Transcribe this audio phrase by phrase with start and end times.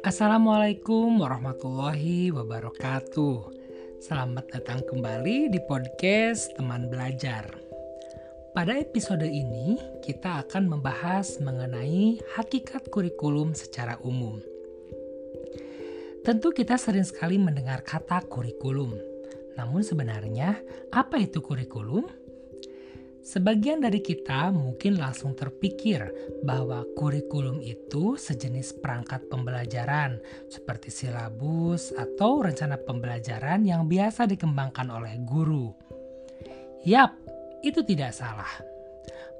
[0.00, 3.36] Assalamualaikum warahmatullahi wabarakatuh.
[4.00, 7.52] Selamat datang kembali di podcast Teman Belajar.
[8.56, 14.40] Pada episode ini, kita akan membahas mengenai hakikat kurikulum secara umum.
[16.24, 18.96] Tentu, kita sering sekali mendengar kata kurikulum.
[19.60, 20.56] Namun, sebenarnya
[20.88, 22.19] apa itu kurikulum?
[23.20, 26.08] Sebagian dari kita mungkin langsung terpikir
[26.40, 30.16] bahwa kurikulum itu sejenis perangkat pembelajaran
[30.48, 35.68] seperti silabus atau rencana pembelajaran yang biasa dikembangkan oleh guru.
[36.88, 37.12] Yap,
[37.60, 38.48] itu tidak salah.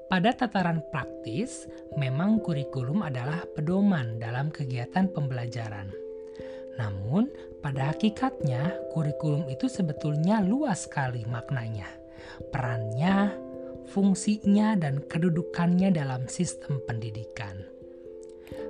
[0.05, 1.65] Pada tataran praktis,
[1.97, 5.89] memang kurikulum adalah pedoman dalam kegiatan pembelajaran.
[6.77, 7.33] Namun,
[7.65, 11.87] pada hakikatnya, kurikulum itu sebetulnya luas sekali maknanya.
[12.51, 13.31] Perannya,
[13.91, 17.59] fungsinya, dan kedudukannya dalam sistem pendidikan.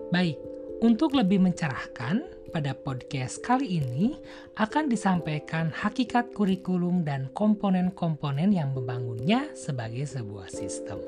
[0.10, 0.42] Baik,
[0.82, 4.18] untuk lebih mencerahkan, pada podcast kali ini
[4.60, 11.00] akan disampaikan hakikat kurikulum dan komponen-komponen yang membangunnya sebagai sebuah sistem.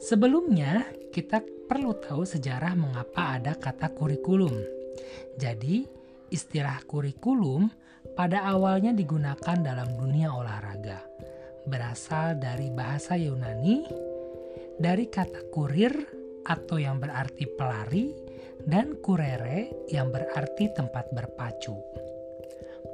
[0.00, 4.54] Sebelumnya, kita perlu tahu sejarah mengapa ada kata kurikulum.
[5.36, 5.84] Jadi,
[6.32, 7.68] istilah kurikulum
[8.16, 11.15] pada awalnya digunakan dalam dunia olahraga
[11.66, 13.84] berasal dari bahasa Yunani
[14.78, 15.92] dari kata kurir
[16.46, 18.14] atau yang berarti pelari
[18.62, 21.74] dan kurere yang berarti tempat berpacu.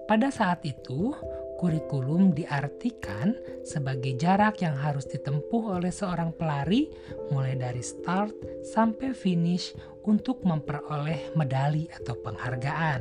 [0.08, 1.14] Pada saat itu,
[1.62, 6.90] kurikulum diartikan sebagai jarak yang harus ditempuh oleh seorang pelari
[7.30, 9.70] mulai dari start sampai finish
[10.02, 13.00] untuk memperoleh medali atau penghargaan.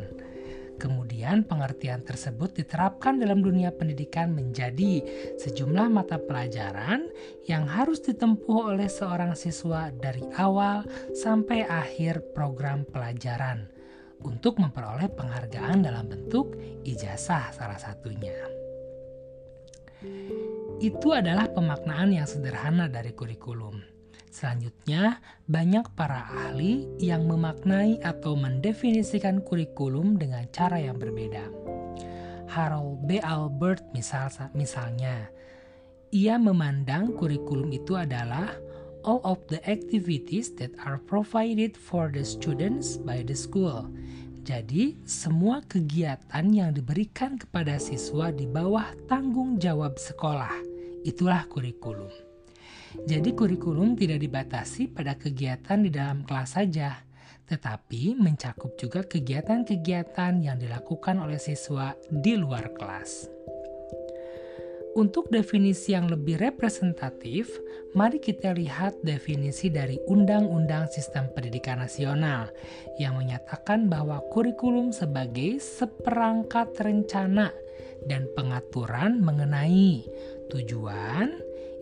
[0.78, 5.04] Kemudian pengertian tersebut diterapkan dalam dunia pendidikan menjadi
[5.38, 7.12] sejumlah mata pelajaran
[7.46, 13.70] yang harus ditempuh oleh seorang siswa dari awal sampai akhir program pelajaran
[14.22, 16.54] untuk memperoleh penghargaan dalam bentuk
[16.86, 18.38] ijazah salah satunya.
[20.82, 24.01] Itu adalah pemaknaan yang sederhana dari kurikulum.
[24.32, 25.20] Selanjutnya,
[25.52, 31.52] banyak para ahli yang memaknai atau mendefinisikan kurikulum dengan cara yang berbeda.
[32.48, 33.20] Harold B.
[33.20, 35.28] Albert misal, misalnya,
[36.16, 38.56] ia memandang kurikulum itu adalah
[39.04, 43.92] all of the activities that are provided for the students by the school.
[44.48, 50.56] Jadi, semua kegiatan yang diberikan kepada siswa di bawah tanggung jawab sekolah,
[51.04, 52.31] itulah kurikulum.
[53.08, 57.00] Jadi kurikulum tidak dibatasi pada kegiatan di dalam kelas saja,
[57.48, 63.32] tetapi mencakup juga kegiatan-kegiatan yang dilakukan oleh siswa di luar kelas.
[64.92, 67.48] Untuk definisi yang lebih representatif,
[67.96, 72.52] mari kita lihat definisi dari Undang-Undang Sistem Pendidikan Nasional
[73.00, 77.56] yang menyatakan bahwa kurikulum sebagai seperangkat rencana
[78.04, 80.04] dan pengaturan mengenai
[80.52, 81.40] tujuan,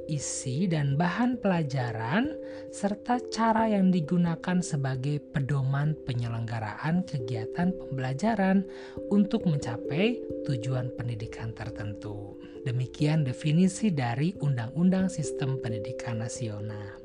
[0.10, 2.34] isi dan bahan pelajaran,
[2.74, 8.66] serta cara yang digunakan sebagai pedoman penyelenggaraan kegiatan pembelajaran
[9.14, 10.18] untuk mencapai
[10.50, 12.42] tujuan pendidikan tertentu.
[12.66, 17.00] Demikian definisi dari Undang-Undang Sistem Pendidikan Nasional.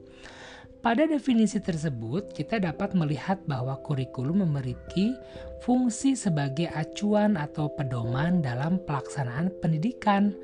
[0.85, 5.17] Pada definisi tersebut, kita dapat melihat bahwa kurikulum memiliki
[5.65, 10.37] fungsi sebagai acuan atau pedoman dalam pelaksanaan pendidikan,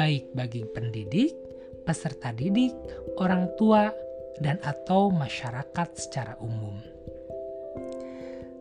[0.00, 1.43] baik bagi pendidik
[1.84, 2.72] peserta didik,
[3.20, 3.92] orang tua,
[4.42, 6.74] dan atau masyarakat secara umum.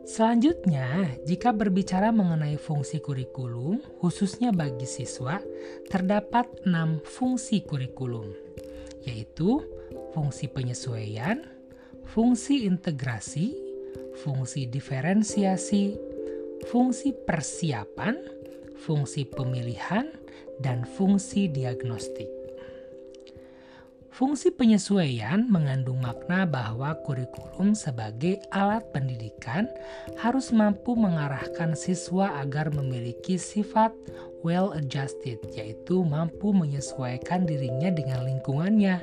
[0.03, 5.39] Selanjutnya, jika berbicara mengenai fungsi kurikulum, khususnya bagi siswa,
[5.87, 8.27] terdapat enam fungsi kurikulum,
[9.07, 9.63] yaitu
[10.11, 11.47] fungsi penyesuaian,
[12.03, 13.55] fungsi integrasi,
[14.19, 15.95] fungsi diferensiasi,
[16.67, 18.19] fungsi persiapan,
[18.83, 20.11] fungsi pemilihan,
[20.59, 22.42] dan fungsi diagnostik.
[24.13, 29.65] Fungsi penyesuaian mengandung makna bahwa kurikulum sebagai alat pendidikan
[30.21, 33.89] harus mampu mengarahkan siswa agar memiliki sifat
[34.45, 39.01] well-adjusted, yaitu mampu menyesuaikan dirinya dengan lingkungannya,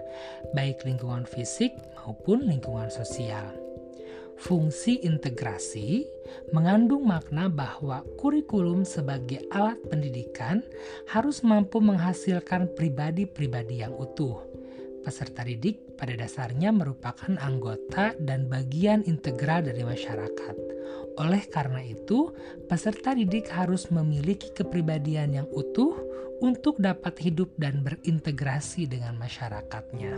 [0.55, 3.51] baik lingkungan fisik maupun lingkungan sosial.
[4.39, 6.07] Fungsi integrasi
[6.55, 10.63] mengandung makna bahwa kurikulum sebagai alat pendidikan
[11.11, 14.60] harus mampu menghasilkan pribadi-pribadi yang utuh
[15.01, 20.57] peserta didik pada dasarnya merupakan anggota dan bagian integral dari masyarakat.
[21.21, 22.33] Oleh karena itu,
[22.71, 25.93] peserta didik harus memiliki kepribadian yang utuh
[26.41, 30.17] untuk dapat hidup dan berintegrasi dengan masyarakatnya.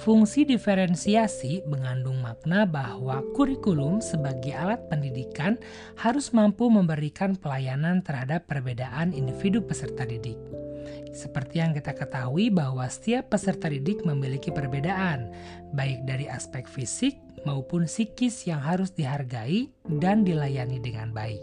[0.00, 5.60] Fungsi diferensiasi mengandung makna bahwa kurikulum sebagai alat pendidikan
[6.00, 10.59] harus mampu memberikan pelayanan terhadap perbedaan individu peserta didik.
[11.10, 15.30] Seperti yang kita ketahui bahwa setiap peserta didik memiliki perbedaan,
[15.74, 19.70] baik dari aspek fisik maupun psikis yang harus dihargai
[20.00, 21.42] dan dilayani dengan baik.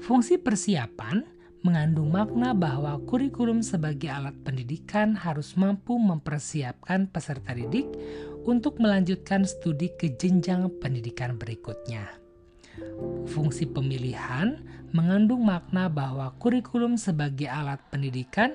[0.00, 1.22] Fungsi persiapan
[1.60, 7.84] mengandung makna bahwa kurikulum sebagai alat pendidikan harus mampu mempersiapkan peserta didik
[8.48, 12.08] untuk melanjutkan studi ke jenjang pendidikan berikutnya.
[13.28, 18.54] Fungsi pemilihan mengandung makna bahwa kurikulum sebagai alat pendidikan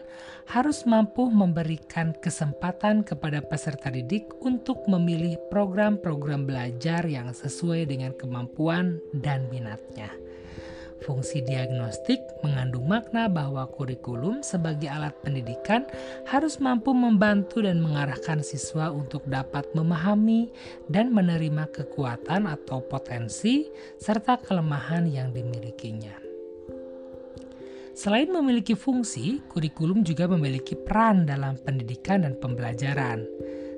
[0.51, 8.99] harus mampu memberikan kesempatan kepada peserta didik untuk memilih program-program belajar yang sesuai dengan kemampuan
[9.15, 10.11] dan minatnya.
[11.05, 15.85] Fungsi diagnostik mengandung makna bahwa kurikulum sebagai alat pendidikan
[16.25, 20.49] harus mampu membantu dan mengarahkan siswa untuk dapat memahami
[20.89, 23.69] dan menerima kekuatan atau potensi
[24.01, 25.84] serta kelemahan yang dimilikinya.
[28.05, 33.25] Selain memiliki fungsi, kurikulum juga memiliki peran dalam pendidikan dan pembelajaran.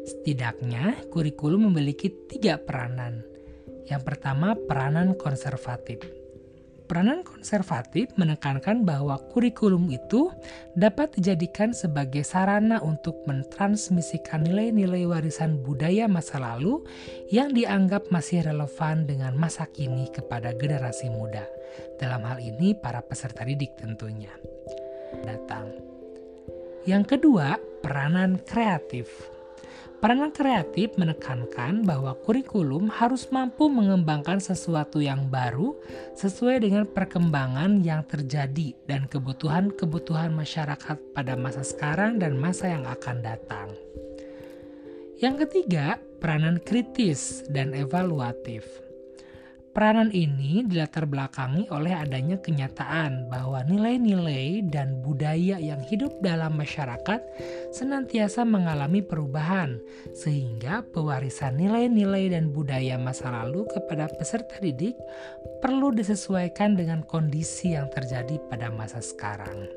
[0.03, 3.23] Setidaknya, kurikulum memiliki tiga peranan.
[3.87, 6.03] Yang pertama, peranan konservatif
[6.87, 10.31] Peranan konservatif menekankan bahwa kurikulum itu
[10.71, 16.79] dapat dijadikan sebagai sarana untuk mentransmisikan nilai-nilai warisan budaya masa lalu
[17.27, 21.43] yang dianggap masih relevan dengan masa kini kepada generasi muda.
[21.99, 24.31] Dalam hal ini, para peserta didik tentunya.
[25.27, 25.67] Datang.
[26.87, 29.36] Yang kedua, peranan kreatif.
[29.97, 35.73] Peranan kreatif menekankan bahwa kurikulum harus mampu mengembangkan sesuatu yang baru
[36.13, 43.25] sesuai dengan perkembangan yang terjadi dan kebutuhan-kebutuhan masyarakat pada masa sekarang dan masa yang akan
[43.25, 43.73] datang.
[45.17, 48.86] Yang ketiga, peranan kritis dan evaluatif.
[49.77, 57.21] Peranan ini dilatar belakangi oleh adanya kenyataan bahwa nilai-nilai dan budaya yang hidup dalam masyarakat
[57.77, 59.77] senantiasa mengalami perubahan,
[60.17, 64.97] sehingga pewarisan nilai-nilai dan budaya masa lalu kepada peserta didik
[65.61, 69.69] perlu disesuaikan dengan kondisi yang terjadi pada masa sekarang.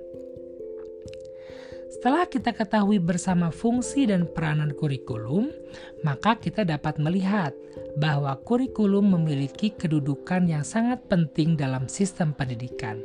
[2.01, 5.53] Setelah kita ketahui bersama fungsi dan peranan kurikulum,
[6.01, 7.53] maka kita dapat melihat
[8.01, 13.05] bahwa kurikulum memiliki kedudukan yang sangat penting dalam sistem pendidikan.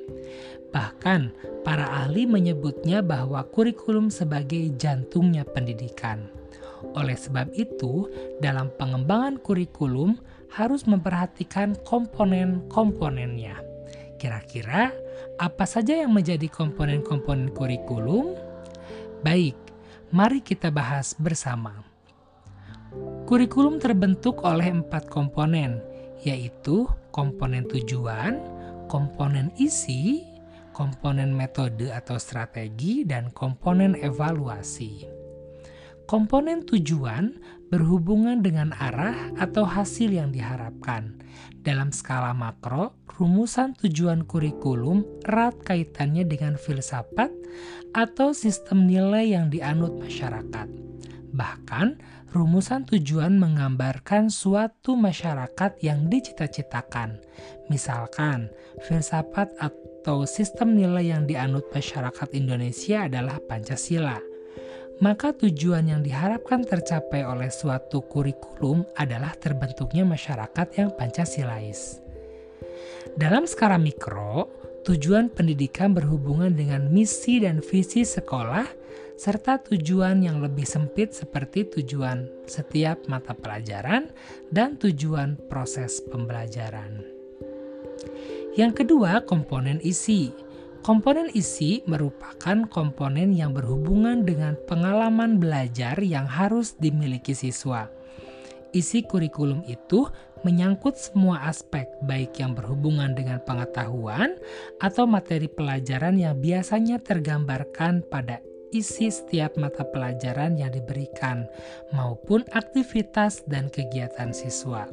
[0.71, 1.35] Bahkan,
[1.67, 6.31] para ahli menyebutnya bahwa kurikulum sebagai jantungnya pendidikan.
[6.95, 8.07] Oleh sebab itu,
[8.39, 10.15] dalam pengembangan kurikulum
[10.55, 13.59] harus memperhatikan komponen-komponennya.
[14.15, 14.95] Kira-kira
[15.35, 18.54] apa saja yang menjadi komponen-komponen kurikulum?
[19.23, 19.55] Baik,
[20.11, 21.85] mari kita bahas bersama.
[23.23, 25.79] Kurikulum terbentuk oleh empat komponen,
[26.23, 28.39] yaitu komponen tujuan,
[28.91, 30.23] komponen isi,
[30.75, 35.24] komponen metode atau strategi, dan komponen evaluasi.
[36.05, 37.33] Komponen tujuan
[37.73, 41.17] berhubungan dengan arah atau hasil yang diharapkan.
[41.65, 47.33] Dalam skala makro, rumusan tujuan kurikulum erat kaitannya dengan filsafat
[47.97, 50.69] atau sistem nilai yang dianut masyarakat.
[51.33, 51.87] Bahkan,
[52.37, 57.17] rumusan tujuan menggambarkan suatu masyarakat yang dicita-citakan.
[57.73, 58.53] Misalkan,
[58.85, 64.34] filsafat atau sistem nilai yang dianut masyarakat Indonesia adalah Pancasila
[65.03, 71.99] maka tujuan yang diharapkan tercapai oleh suatu kurikulum adalah terbentuknya masyarakat yang Pancasilais.
[73.15, 74.51] Dalam skala mikro,
[74.87, 78.67] tujuan pendidikan berhubungan dengan misi dan visi sekolah,
[79.15, 84.11] serta tujuan yang lebih sempit seperti tujuan setiap mata pelajaran
[84.51, 86.99] dan tujuan proses pembelajaran.
[88.55, 90.31] Yang kedua, komponen isi
[90.85, 97.89] Komponen isi merupakan komponen yang berhubungan dengan pengalaman belajar yang harus dimiliki siswa.
[98.69, 100.05] Isi kurikulum itu
[100.45, 104.37] menyangkut semua aspek, baik yang berhubungan dengan pengetahuan
[104.77, 111.49] atau materi pelajaran yang biasanya tergambarkan pada isi setiap mata pelajaran yang diberikan,
[111.97, 114.85] maupun aktivitas dan kegiatan siswa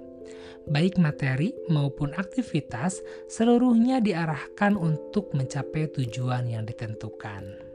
[0.69, 7.73] baik materi maupun aktivitas, seluruhnya diarahkan untuk mencapai tujuan yang ditentukan.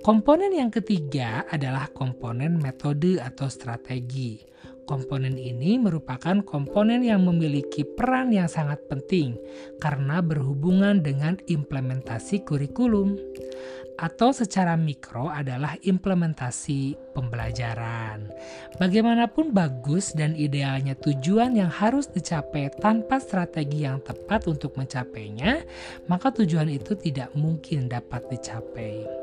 [0.00, 4.40] Komponen yang ketiga adalah komponen metode atau strategi.
[4.82, 9.38] Komponen ini merupakan komponen yang memiliki peran yang sangat penting
[9.78, 13.14] karena berhubungan dengan implementasi kurikulum,
[13.96, 18.28] atau secara mikro adalah implementasi pembelajaran.
[18.76, 25.62] Bagaimanapun bagus dan idealnya tujuan yang harus dicapai tanpa strategi yang tepat untuk mencapainya,
[26.10, 29.21] maka tujuan itu tidak mungkin dapat dicapai.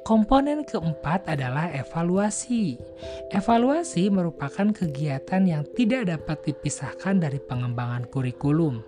[0.00, 2.80] Komponen keempat adalah evaluasi.
[3.30, 8.80] Evaluasi merupakan kegiatan yang tidak dapat dipisahkan dari pengembangan kurikulum.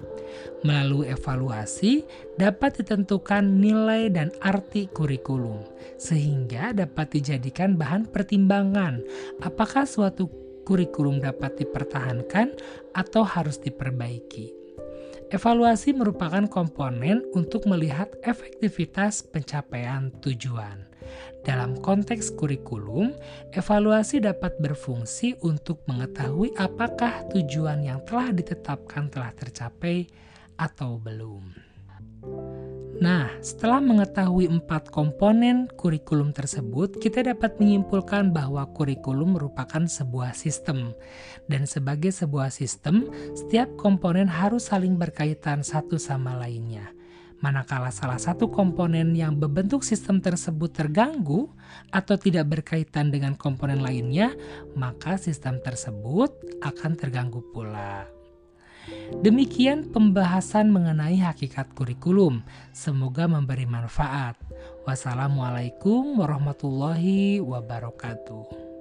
[0.64, 2.08] Melalui evaluasi
[2.40, 5.60] dapat ditentukan nilai dan arti kurikulum,
[6.00, 9.04] sehingga dapat dijadikan bahan pertimbangan
[9.44, 10.32] apakah suatu
[10.64, 12.56] kurikulum dapat dipertahankan
[12.96, 14.61] atau harus diperbaiki.
[15.32, 20.84] Evaluasi merupakan komponen untuk melihat efektivitas pencapaian tujuan.
[21.40, 23.16] Dalam konteks kurikulum,
[23.56, 30.04] evaluasi dapat berfungsi untuk mengetahui apakah tujuan yang telah ditetapkan telah tercapai
[30.60, 31.71] atau belum.
[33.02, 40.94] Nah, setelah mengetahui empat komponen kurikulum tersebut, kita dapat menyimpulkan bahwa kurikulum merupakan sebuah sistem.
[41.50, 46.94] Dan sebagai sebuah sistem, setiap komponen harus saling berkaitan satu sama lainnya.
[47.42, 51.50] Manakala salah satu komponen yang berbentuk sistem tersebut terganggu
[51.90, 54.30] atau tidak berkaitan dengan komponen lainnya,
[54.78, 56.30] maka sistem tersebut
[56.62, 58.21] akan terganggu pula.
[59.22, 62.42] Demikian pembahasan mengenai hakikat kurikulum.
[62.74, 64.34] Semoga memberi manfaat.
[64.88, 68.71] Wassalamualaikum warahmatullahi wabarakatuh.